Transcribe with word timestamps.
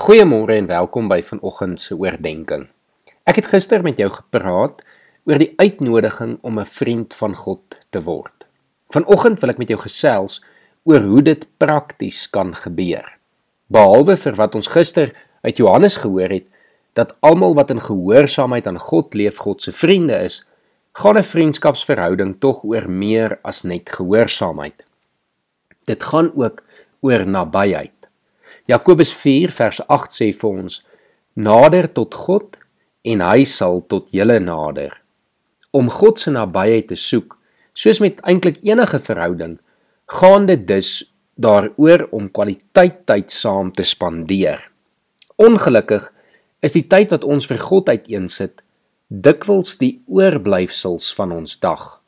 Goeiemôre 0.00 0.54
en 0.56 0.64
welkom 0.64 1.10
by 1.12 1.18
vanoggend 1.20 1.76
se 1.76 1.92
oordeenking. 1.92 2.62
Ek 3.28 3.36
het 3.36 3.50
gister 3.52 3.82
met 3.84 3.98
jou 4.00 4.06
gepraat 4.08 4.78
oor 5.28 5.36
die 5.42 5.50
uitnodiging 5.60 6.38
om 6.40 6.56
'n 6.58 6.64
vriend 6.64 7.12
van 7.14 7.34
God 7.36 7.76
te 7.92 8.00
word. 8.00 8.46
Vanoggend 8.96 9.40
wil 9.40 9.50
ek 9.50 9.58
met 9.58 9.68
jou 9.68 9.78
gesels 9.80 10.40
oor 10.88 11.04
hoe 11.04 11.22
dit 11.22 11.44
prakties 11.58 12.30
kan 12.30 12.54
gebeur. 12.54 13.04
Behalwe 13.68 14.16
vir 14.16 14.34
wat 14.40 14.54
ons 14.54 14.72
gister 14.72 15.12
uit 15.42 15.56
Johannes 15.56 15.96
gehoor 15.96 16.32
het 16.32 16.48
dat 16.94 17.14
almal 17.20 17.54
wat 17.54 17.70
in 17.70 17.80
gehoorsaamheid 17.80 18.66
aan 18.66 18.78
God 18.78 19.14
leef 19.14 19.36
God 19.36 19.62
se 19.62 19.72
vriende 19.72 20.16
is, 20.24 20.46
gaan 20.92 21.18
'n 21.18 21.22
vriendskapsverhouding 21.22 22.40
tog 22.40 22.64
oor 22.64 22.88
meer 22.88 23.38
as 23.42 23.62
net 23.62 23.90
gehoorsaamheid. 23.90 24.86
Dit 25.84 26.02
gaan 26.02 26.32
ook 26.34 26.64
oor 27.00 27.26
nabyheid. 27.26 27.99
Jakobus 28.70 29.12
4 29.12 29.50
vers 29.50 29.80
8 29.88 30.16
sê 30.16 30.30
vir 30.32 30.50
ons: 30.50 30.80
Nader 31.34 31.92
tot 31.92 32.14
God 32.14 32.58
en 33.02 33.20
hy 33.24 33.44
sal 33.44 33.82
tot 33.88 34.10
julle 34.12 34.38
nader. 34.40 34.94
Om 35.70 35.90
God 35.90 36.20
se 36.20 36.30
nabyheid 36.34 36.88
te 36.90 36.98
soek, 36.98 37.36
soos 37.72 38.00
met 38.02 38.20
eintlik 38.26 38.58
enige 38.66 38.98
verhouding, 38.98 39.58
gaan 40.10 40.46
dit 40.46 40.66
dus 40.66 41.04
daaroor 41.40 42.08
om 42.10 42.30
kwaliteit 42.30 43.06
tyd 43.06 43.30
saam 43.32 43.70
te 43.72 43.86
spandeer. 43.86 44.60
Ongelukkig 45.40 46.10
is 46.60 46.74
die 46.76 46.84
tyd 46.90 47.14
wat 47.14 47.24
ons 47.24 47.46
vir 47.48 47.62
God 47.62 47.88
uiteensit 47.88 48.60
dikwels 49.10 49.78
die 49.80 50.02
oorblyfsels 50.06 51.08
van 51.18 51.32
ons 51.34 51.56
dag. 51.62 51.98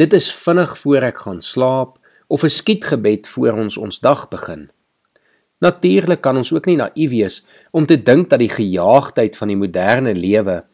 Dit 0.00 0.14
is 0.16 0.30
vinnig 0.32 0.76
voor 0.78 1.08
ek 1.10 1.24
gaan 1.26 1.42
slaap 1.42 1.98
of 2.28 2.44
'n 2.44 2.52
skietgebed 2.52 3.28
voor 3.28 3.52
ons 3.52 3.76
ons 3.76 4.00
dag 4.00 4.28
begin. 4.28 4.70
Natuurlik 5.64 6.20
kan 6.20 6.36
ons 6.36 6.52
ook 6.52 6.66
nie 6.68 6.76
naïef 6.76 7.10
wees 7.10 7.40
om 7.72 7.86
te 7.86 7.96
dink 7.96 8.28
dat 8.30 8.42
die 8.42 8.52
gejaagdheid 8.52 9.36
van 9.36 9.48
die 9.48 9.56
moderne 9.56 10.12
lewe 10.14 10.64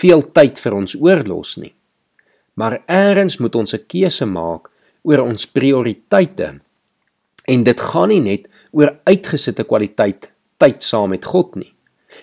veel 0.00 0.22
tyd 0.32 0.58
vir 0.58 0.76
ons 0.78 0.96
oorlos 0.96 1.56
nie. 1.60 1.74
Maar 2.56 2.80
eers 2.88 3.38
moet 3.38 3.54
ons 3.54 3.74
'n 3.74 3.86
keuse 3.86 4.26
maak 4.26 4.70
oor 5.02 5.20
ons 5.24 5.46
prioriteite. 5.46 6.60
En 7.48 7.64
dit 7.64 7.80
gaan 7.80 8.08
nie 8.08 8.20
net 8.20 8.48
oor 8.72 8.98
uitgesitte 9.04 9.64
kwaliteit 9.64 10.32
tyd 10.58 10.82
saam 10.82 11.10
met 11.10 11.24
God 11.24 11.56
nie. 11.56 11.72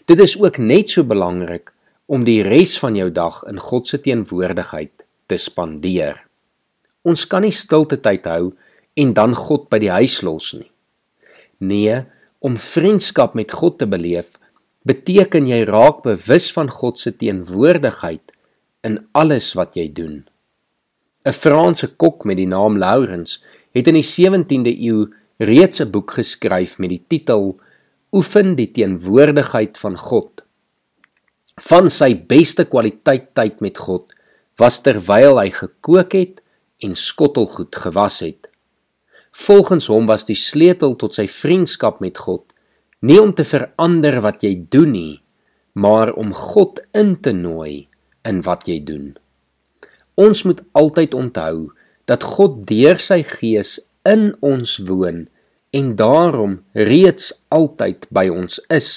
Dit 0.05 0.19
is 0.19 0.37
ook 0.41 0.57
net 0.57 0.89
so 0.89 1.03
belangrik 1.03 1.73
om 2.05 2.23
die 2.23 2.43
res 2.43 2.77
van 2.79 2.95
jou 2.95 3.09
dag 3.11 3.43
in 3.49 3.59
God 3.59 3.87
se 3.87 3.99
teenwoordigheid 3.99 5.05
te 5.27 5.37
spandeer. 5.37 6.23
Ons 7.03 7.25
kan 7.27 7.41
nie 7.41 7.51
stilte 7.51 7.97
tyd 7.97 8.25
hou 8.25 8.53
en 8.95 9.13
dan 9.13 9.35
God 9.35 9.69
by 9.69 9.79
die 9.79 9.91
huis 9.91 10.21
los 10.21 10.53
nie. 10.53 10.71
Nee, 11.59 12.05
om 12.39 12.57
vriendskap 12.57 13.33
met 13.33 13.51
God 13.51 13.77
te 13.79 13.87
beleef, 13.87 14.37
beteken 14.87 15.47
jy 15.49 15.63
raak 15.67 16.03
bewus 16.05 16.51
van 16.55 16.69
God 16.71 16.99
se 16.99 17.11
teenwoordigheid 17.11 18.33
in 18.87 18.99
alles 19.11 19.53
wat 19.57 19.75
jy 19.75 19.87
doen. 19.91 20.25
'n 21.27 21.35
Franse 21.35 21.87
kok 21.99 22.25
met 22.25 22.37
die 22.37 22.47
naam 22.47 22.77
Laurens 22.77 23.41
het 23.75 23.87
in 23.87 23.97
die 23.99 24.05
17de 24.05 24.71
eeu 24.71 25.07
reeds 25.39 25.81
'n 25.81 25.91
boek 25.91 26.11
geskryf 26.19 26.77
met 26.79 26.89
die 26.89 27.03
titel 27.07 27.59
Oefen 28.11 28.55
die 28.55 28.71
teenwoordigheid 28.71 29.77
van 29.77 29.97
God. 29.97 30.43
Van 31.59 31.89
sy 31.89 32.15
beste 32.15 32.65
kwaliteit 32.65 33.33
tyd 33.35 33.59
met 33.61 33.77
God 33.77 34.13
was 34.57 34.79
terwyl 34.81 35.37
hy 35.39 35.49
gekook 35.51 36.13
het 36.13 36.41
en 36.79 36.95
skottelgoed 36.95 37.75
gewas 37.75 38.19
het. 38.19 38.47
Volgens 39.37 39.87
hom 39.87 40.07
was 40.09 40.25
die 40.25 40.37
sleutel 40.37 40.95
tot 40.97 41.13
sy 41.13 41.27
vriendskap 41.29 42.01
met 42.01 42.17
God 42.17 42.43
nie 43.05 43.19
om 43.21 43.35
te 43.37 43.45
verander 43.45 44.17
wat 44.25 44.41
jy 44.41 44.55
doen 44.73 44.91
nie, 44.95 45.15
maar 45.77 46.09
om 46.17 46.33
God 46.33 46.81
in 46.97 47.13
te 47.21 47.35
nooi 47.37 47.85
in 48.25 48.41
wat 48.47 48.65
jy 48.67 48.79
doen. 48.83 49.11
Ons 50.17 50.41
moet 50.49 50.63
altyd 50.73 51.13
onthou 51.13 51.69
dat 52.09 52.25
God 52.25 52.63
deur 52.69 52.97
sy 52.97 53.19
Gees 53.27 53.77
in 54.09 54.31
ons 54.41 54.79
woon 54.87 55.27
en 55.77 55.93
daarom 55.99 56.57
reeds 56.73 57.29
altyd 57.53 58.07
by 58.09 58.25
ons 58.33 58.57
is. 58.73 58.89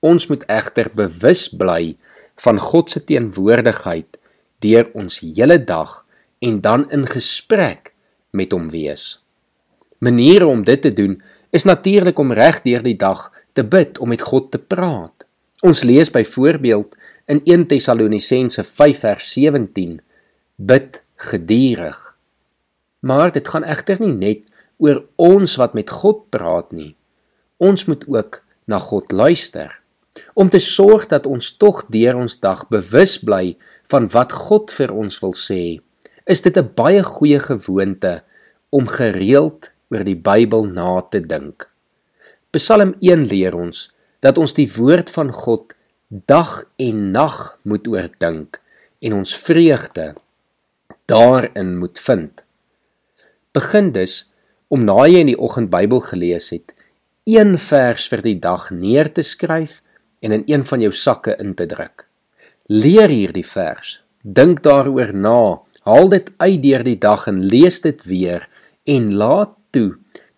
Ons 0.00 0.30
moet 0.32 0.46
egter 0.48 0.88
bewus 0.96 1.44
bly 1.52 1.98
van 2.40 2.60
God 2.62 2.94
se 2.94 3.04
teenwoordigheid 3.04 4.16
deur 4.64 4.88
ons 4.96 5.20
hele 5.20 5.60
dag 5.60 6.00
en 6.40 6.60
dan 6.64 6.88
in 6.94 7.04
gesprek 7.10 7.92
met 8.32 8.56
hom 8.56 8.70
wees. 8.72 9.18
Maniere 9.98 10.46
om 10.46 10.64
dit 10.64 10.82
te 10.82 10.92
doen 10.92 11.22
is 11.50 11.64
natuurlik 11.64 12.18
om 12.18 12.32
reg 12.32 12.62
deur 12.62 12.82
die 12.82 12.96
dag 12.96 13.30
te 13.52 13.64
bid 13.64 13.98
om 13.98 14.08
met 14.12 14.20
God 14.20 14.50
te 14.52 14.58
praat. 14.58 15.24
Ons 15.64 15.82
lees 15.82 16.10
byvoorbeeld 16.12 16.96
in 17.26 17.40
1 17.44 17.66
Tessalonisense 17.66 18.64
5 18.64 18.98
vers 18.98 19.32
17: 19.32 20.00
Bid 20.56 21.02
geduldig. 21.16 22.16
Maar 23.00 23.32
dit 23.32 23.48
gaan 23.48 23.64
egter 23.64 24.00
nie 24.00 24.12
net 24.12 24.44
oor 24.78 25.04
ons 25.16 25.56
wat 25.56 25.74
met 25.74 25.90
God 25.90 26.28
praat 26.30 26.72
nie. 26.72 26.94
Ons 27.56 27.86
moet 27.88 28.04
ook 28.08 28.42
na 28.66 28.78
God 28.78 29.12
luister 29.12 29.72
om 30.34 30.48
te 30.48 30.58
sorg 30.62 31.06
dat 31.10 31.26
ons 31.28 31.50
tog 31.60 31.82
deur 31.92 32.16
ons 32.16 32.38
dag 32.40 32.62
bewus 32.72 33.18
bly 33.20 33.56
van 33.92 34.08
wat 34.14 34.32
God 34.32 34.72
vir 34.72 34.92
ons 34.92 35.18
wil 35.20 35.34
sê. 35.36 35.80
Is 36.26 36.42
dit 36.42 36.56
'n 36.56 36.72
baie 36.74 37.02
goeie 37.02 37.38
gewoonte 37.40 38.22
om 38.70 38.86
gereeld 38.86 39.70
oor 39.92 40.04
die 40.06 40.18
Bybel 40.18 40.66
na 40.74 41.00
te 41.10 41.20
dink. 41.22 41.68
Psalm 42.54 42.94
1 43.00 43.26
leer 43.30 43.54
ons 43.54 43.86
dat 44.24 44.38
ons 44.40 44.54
die 44.56 44.68
woord 44.76 45.10
van 45.14 45.30
God 45.34 45.74
dag 46.08 46.64
en 46.82 47.10
nag 47.14 47.58
moet 47.62 47.86
oordink 47.90 48.60
en 49.04 49.18
ons 49.20 49.34
vreugde 49.46 50.14
daarin 51.06 51.76
moet 51.78 51.98
vind. 51.98 52.42
Begin 53.54 53.92
dus 53.92 54.24
om 54.68 54.84
na 54.84 55.04
jy 55.06 55.22
in 55.22 55.30
die 55.30 55.38
oggend 55.38 55.70
Bybel 55.70 56.02
gelees 56.02 56.50
het, 56.54 56.72
een 57.26 57.54
vers 57.58 58.06
vir 58.10 58.22
die 58.22 58.38
dag 58.42 58.70
neer 58.70 59.10
te 59.14 59.22
skryf 59.26 59.80
en 60.22 60.34
in 60.34 60.44
een 60.46 60.64
van 60.66 60.82
jou 60.82 60.92
sakke 60.94 61.36
in 61.42 61.54
te 61.54 61.66
druk. 61.70 62.06
Leer 62.66 63.10
hierdie 63.10 63.46
vers, 63.46 64.00
dink 64.22 64.62
daaroor 64.66 65.12
na, 65.14 65.62
haal 65.86 66.10
dit 66.10 66.30
uit 66.42 66.62
deur 66.62 66.82
die 66.86 66.98
dag 66.98 67.26
en 67.30 67.44
lees 67.46 67.78
dit 67.84 68.02
weer 68.06 68.48
en 68.90 69.12
laat 69.14 69.54
toe 69.76 69.90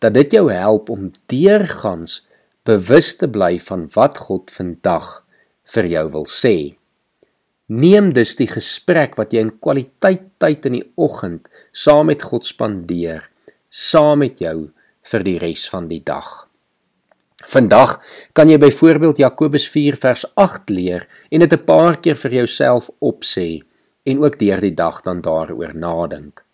dat 0.02 0.14
dit 0.18 0.34
jou 0.34 0.48
help 0.50 0.90
om 0.90 1.12
deurgangs 1.30 2.20
bewus 2.68 3.14
te 3.16 3.28
bly 3.30 3.56
van 3.70 3.86
wat 3.94 4.18
God 4.26 4.50
vandag 4.52 5.22
vir 5.74 5.88
jou 5.94 6.04
wil 6.16 6.26
sê. 6.28 6.56
Neem 7.68 8.12
dus 8.16 8.34
die 8.38 8.48
gesprek 8.48 9.16
wat 9.20 9.34
jy 9.36 9.44
in 9.44 9.54
kwaliteit 9.60 10.26
tyd 10.40 10.66
in 10.68 10.78
die 10.78 10.86
oggend 10.96 11.48
saam 11.72 12.08
met 12.08 12.24
God 12.24 12.48
spandeer, 12.48 13.26
saam 13.68 14.24
met 14.24 14.40
jou 14.40 14.70
vir 15.08 15.24
die 15.24 15.38
res 15.40 15.66
van 15.68 15.88
die 15.90 16.00
dag. 16.04 16.48
Vandag 17.48 17.98
kan 18.36 18.50
jy 18.50 18.58
byvoorbeeld 18.60 19.20
Jakobus 19.22 19.68
4 19.70 19.96
vers 20.00 20.24
8 20.34 20.72
leer 20.74 21.06
en 21.30 21.40
dit 21.40 21.52
'n 21.52 21.64
paar 21.64 21.96
keer 22.00 22.16
vir 22.16 22.32
jouself 22.40 22.90
opsê 23.00 23.62
en 24.04 24.24
ook 24.24 24.38
deur 24.38 24.60
die 24.60 24.74
dag 24.74 25.02
dan 25.02 25.20
daaroor 25.20 25.74
nadink. 25.74 26.44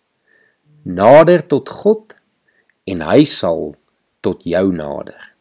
Nader 0.83 1.47
tot 1.47 1.69
God 1.69 2.13
en 2.85 3.01
hy 3.01 3.25
sal 3.25 3.73
tot 4.21 4.45
jou 4.45 4.69
nader. 4.73 5.31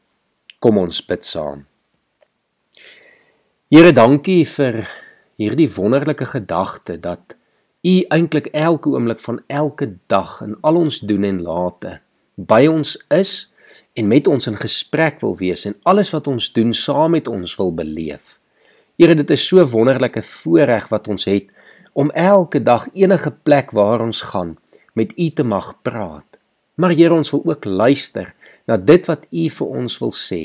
Kom 0.60 0.78
ons 0.80 1.00
bid 1.04 1.24
saam. 1.24 1.64
Here, 3.72 3.92
dankie 3.92 4.44
vir 4.48 4.84
hierdie 5.40 5.68
wonderlike 5.76 6.28
gedagte 6.30 6.96
dat 7.00 7.36
U 7.84 7.94
eintlik 8.16 8.46
elke 8.56 8.94
oomblik 8.94 9.20
van 9.20 9.42
elke 9.52 9.90
dag 10.08 10.38
in 10.40 10.54
al 10.64 10.78
ons 10.80 11.02
doen 11.04 11.24
en 11.28 11.42
late 11.44 11.98
by 12.36 12.62
ons 12.70 12.94
is 13.12 13.32
en 13.92 14.08
met 14.08 14.28
ons 14.30 14.48
in 14.48 14.56
gesprek 14.56 15.20
wil 15.20 15.36
wees 15.36 15.66
en 15.68 15.76
alles 15.84 16.14
wat 16.14 16.30
ons 16.32 16.48
doen 16.56 16.72
saam 16.72 17.12
met 17.12 17.28
ons 17.28 17.56
wil 17.58 17.74
beleef. 17.76 18.38
Here, 18.96 19.14
dit 19.14 19.30
is 19.34 19.44
so 19.44 19.60
wonderlike 19.68 20.22
voorreg 20.22 20.88
wat 20.88 21.10
ons 21.12 21.26
het 21.28 21.52
om 21.92 22.10
elke 22.10 22.62
dag 22.62 22.88
enige 22.94 23.34
plek 23.44 23.74
waar 23.76 24.00
ons 24.00 24.22
gaan 24.32 24.56
met 24.94 25.12
U 25.18 25.28
te 25.30 25.44
mag 25.44 25.74
praat. 25.82 26.33
Maar 26.74 26.94
Here, 26.96 27.14
ons 27.14 27.30
wil 27.30 27.44
ook 27.44 27.64
luister 27.64 28.32
na 28.66 28.76
dit 28.76 29.06
wat 29.06 29.26
U 29.30 29.46
vir 29.58 29.78
ons 29.82 29.98
wil 30.02 30.14
sê. 30.16 30.42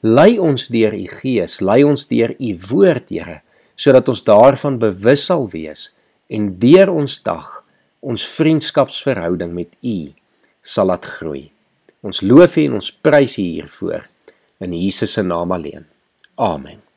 Lei 0.00 0.38
ons 0.40 0.68
deur 0.72 0.96
U 0.96 1.06
Gees, 1.20 1.60
lei 1.60 1.82
ons 1.84 2.06
deur 2.08 2.34
U 2.34 2.50
woord, 2.70 3.12
Here, 3.12 3.40
sodat 3.76 4.08
ons 4.12 4.24
daarvan 4.26 4.80
bewus 4.80 5.28
sal 5.30 5.48
wees 5.52 5.88
en 6.30 6.52
deur 6.62 6.92
ons 6.92 7.16
dag 7.26 7.48
ons 8.00 8.26
vriendskapsverhouding 8.36 9.54
met 9.56 9.72
U 9.84 9.98
sal 10.64 10.90
laat 10.92 11.08
groei. 11.18 11.48
Ons 12.04 12.22
loof 12.24 12.56
U 12.56 12.68
en 12.68 12.78
ons 12.80 12.92
prys 13.04 13.38
U 13.38 13.44
hiervoor 13.44 14.06
in 14.60 14.76
Jesus 14.76 15.16
se 15.16 15.24
naam 15.24 15.52
alleen. 15.56 15.88
Amen. 16.36 16.89